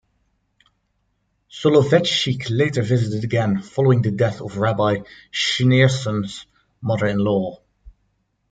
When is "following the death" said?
3.61-4.41